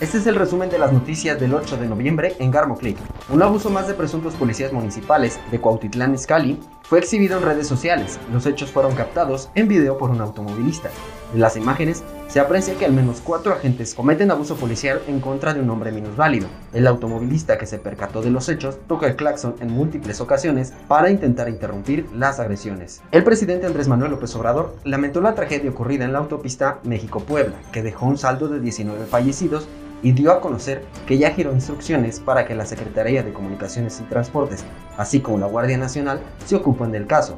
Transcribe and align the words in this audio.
Este 0.00 0.18
es 0.18 0.26
el 0.26 0.34
resumen 0.34 0.70
de 0.70 0.78
las 0.78 0.92
noticias 0.92 1.38
del 1.38 1.54
8 1.54 1.76
de 1.76 1.86
noviembre 1.86 2.34
en 2.40 2.50
Garmo 2.50 2.76
Click. 2.76 2.98
Un 3.30 3.40
abuso 3.42 3.70
más 3.70 3.86
de 3.86 3.94
presuntos 3.94 4.34
policías 4.34 4.72
municipales 4.72 5.38
de 5.52 5.60
Cuautitlán 5.60 6.14
Izcalli 6.14 6.58
fue 6.82 6.98
exhibido 6.98 7.38
en 7.38 7.44
redes 7.44 7.68
sociales. 7.68 8.18
Los 8.32 8.44
hechos 8.44 8.72
fueron 8.72 8.96
captados 8.96 9.50
en 9.54 9.68
video 9.68 9.96
por 9.96 10.10
un 10.10 10.20
automovilista. 10.20 10.90
En 11.32 11.40
las 11.40 11.56
imágenes 11.56 12.02
se 12.26 12.40
aprecia 12.40 12.74
que 12.74 12.84
al 12.84 12.92
menos 12.92 13.20
cuatro 13.22 13.52
agentes 13.52 13.94
cometen 13.94 14.32
abuso 14.32 14.56
policial 14.56 15.00
en 15.06 15.20
contra 15.20 15.54
de 15.54 15.60
un 15.60 15.70
hombre 15.70 15.92
minusválido. 15.92 16.48
El 16.72 16.88
automovilista 16.88 17.56
que 17.56 17.66
se 17.66 17.78
percató 17.78 18.20
de 18.20 18.30
los 18.30 18.48
hechos 18.48 18.78
toca 18.88 19.06
el 19.06 19.14
claxon 19.14 19.54
en 19.60 19.70
múltiples 19.70 20.20
ocasiones 20.20 20.74
para 20.88 21.10
intentar 21.10 21.48
interrumpir 21.48 22.06
las 22.12 22.40
agresiones. 22.40 23.00
El 23.12 23.22
presidente 23.22 23.66
Andrés 23.66 23.86
Manuel 23.86 24.10
López 24.10 24.34
Obrador 24.34 24.74
lamentó 24.84 25.20
la 25.20 25.36
tragedia 25.36 25.70
ocurrida 25.70 26.04
en 26.04 26.12
la 26.12 26.18
autopista 26.18 26.80
México-Puebla, 26.82 27.54
que 27.72 27.82
dejó 27.82 28.06
un 28.06 28.18
saldo 28.18 28.48
de 28.48 28.58
19 28.58 29.06
fallecidos 29.06 29.68
y 30.04 30.12
dio 30.12 30.30
a 30.30 30.40
conocer 30.40 30.84
que 31.06 31.18
ya 31.18 31.30
giró 31.30 31.52
instrucciones 31.52 32.20
para 32.20 32.46
que 32.46 32.54
la 32.54 32.66
Secretaría 32.66 33.24
de 33.24 33.32
Comunicaciones 33.32 33.98
y 34.00 34.04
Transportes, 34.04 34.64
así 34.98 35.20
como 35.20 35.38
la 35.38 35.46
Guardia 35.46 35.78
Nacional, 35.78 36.20
se 36.44 36.54
ocupen 36.54 36.92
del 36.92 37.06
caso, 37.06 37.36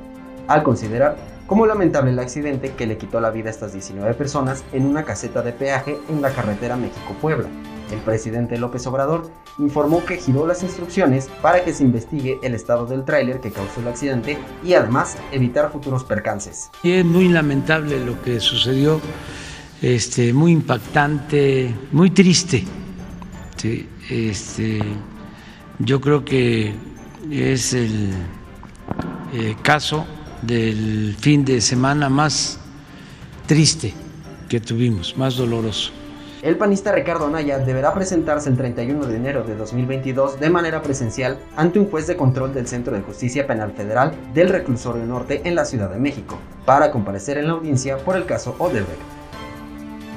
al 0.48 0.64
considerar 0.64 1.16
como 1.46 1.64
lamentable 1.64 2.10
el 2.10 2.18
accidente 2.18 2.72
que 2.72 2.88
le 2.88 2.98
quitó 2.98 3.20
la 3.20 3.30
vida 3.30 3.48
a 3.48 3.52
estas 3.52 3.72
19 3.72 4.14
personas 4.14 4.64
en 4.72 4.84
una 4.84 5.04
caseta 5.04 5.42
de 5.42 5.52
peaje 5.52 5.96
en 6.08 6.20
la 6.20 6.30
carretera 6.30 6.76
México-Puebla. 6.76 7.48
El 7.92 8.00
presidente 8.00 8.58
López 8.58 8.84
Obrador 8.88 9.30
informó 9.58 10.04
que 10.04 10.16
giró 10.16 10.44
las 10.44 10.64
instrucciones 10.64 11.28
para 11.40 11.64
que 11.64 11.72
se 11.72 11.84
investigue 11.84 12.40
el 12.42 12.52
estado 12.52 12.84
del 12.86 13.04
tráiler 13.04 13.38
que 13.38 13.52
causó 13.52 13.80
el 13.80 13.86
accidente 13.86 14.38
y 14.64 14.74
además 14.74 15.16
evitar 15.30 15.70
futuros 15.70 16.02
percances. 16.02 16.68
Y 16.82 16.94
es 16.94 17.04
muy 17.04 17.28
lamentable 17.28 18.04
lo 18.04 18.20
que 18.22 18.40
sucedió 18.40 19.00
este, 19.82 20.32
muy 20.32 20.52
impactante, 20.52 21.74
muy 21.92 22.10
triste. 22.10 22.64
este, 24.10 24.80
yo 25.78 26.00
creo 26.00 26.24
que 26.24 26.74
es 27.30 27.72
el 27.74 28.10
eh, 29.34 29.56
caso 29.62 30.06
del 30.42 31.16
fin 31.18 31.44
de 31.44 31.60
semana 31.60 32.08
más 32.08 32.58
triste 33.46 33.92
que 34.48 34.60
tuvimos, 34.60 35.16
más 35.16 35.36
doloroso. 35.36 35.92
El 36.42 36.56
panista 36.56 36.92
Ricardo 36.92 37.28
Naya 37.28 37.58
deberá 37.58 37.92
presentarse 37.92 38.48
el 38.48 38.56
31 38.56 39.06
de 39.06 39.16
enero 39.16 39.42
de 39.42 39.56
2022 39.56 40.38
de 40.38 40.50
manera 40.50 40.80
presencial 40.80 41.38
ante 41.56 41.80
un 41.80 41.90
juez 41.90 42.06
de 42.06 42.16
control 42.16 42.54
del 42.54 42.68
Centro 42.68 42.94
de 42.94 43.02
Justicia 43.02 43.46
Penal 43.46 43.72
Federal 43.72 44.14
del 44.32 44.50
Reclusorio 44.50 45.04
Norte 45.06 45.40
en 45.44 45.56
la 45.56 45.64
Ciudad 45.64 45.90
de 45.90 45.98
México 45.98 46.38
para 46.64 46.92
comparecer 46.92 47.38
en 47.38 47.48
la 47.48 47.54
audiencia 47.54 47.96
por 47.96 48.16
el 48.16 48.26
caso 48.26 48.54
Odebrecht 48.58 49.15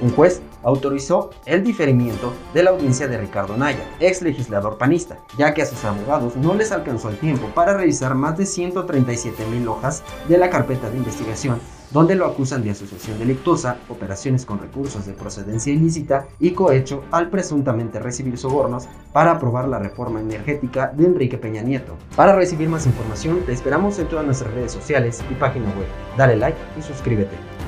un 0.02 0.12
juez 0.12 0.42
autorizó 0.64 1.32
el 1.46 1.64
diferimiento 1.64 2.34
de 2.54 2.64
la 2.64 2.72
audiencia 2.72 3.08
de 3.08 3.18
Ricardo 3.18 3.58
Naya, 3.58 3.84
ex 4.00 4.22
legislador 4.22 4.78
panista, 4.78 5.18
ya 5.38 5.54
que 5.54 5.62
a 5.62 5.66
sus 5.66 5.84
abogados 5.86 6.36
no 6.36 6.54
les 6.54 6.72
alcanzó 6.72 7.10
el 7.10 7.18
tiempo 7.18 7.48
para 7.54 7.76
revisar 7.76 8.16
más 8.16 8.38
de 8.38 8.46
137 8.46 9.46
mil 9.48 9.68
hojas 9.68 10.04
de 10.28 10.38
la 10.38 10.50
carpeta 10.50 10.90
de 10.90 10.98
investigación 10.98 11.60
donde 11.92 12.16
lo 12.16 12.26
acusan 12.26 12.64
de 12.64 12.72
asociación 12.72 13.18
delictuosa, 13.20 13.78
operaciones 13.90 14.46
con 14.46 14.60
recursos 14.60 15.06
de 15.06 15.14
procedencia 15.14 15.74
ilícita 15.74 16.28
y 16.40 16.52
cohecho 16.52 17.04
al 17.12 17.30
presuntamente 17.30 18.00
recibir 18.00 18.38
sobornos 18.38 18.88
para 19.12 19.32
aprobar 19.32 19.68
la 19.68 19.80
reforma 19.80 20.22
energética 20.22 20.92
de 20.96 21.06
Enrique 21.06 21.38
Peña 21.38 21.62
Nieto. 21.62 21.98
Para 22.16 22.36
recibir 22.36 22.70
más 22.70 22.86
información, 22.86 23.42
te 23.46 23.54
esperamos 23.54 23.98
en 24.00 24.08
todas 24.08 24.26
nuestras 24.26 24.54
redes 24.54 24.72
sociales 24.72 25.24
y 25.30 25.34
página 25.36 25.66
web. 25.70 25.88
Dale 26.18 26.36
like 26.36 26.58
y 26.78 26.82
suscríbete. 26.82 27.59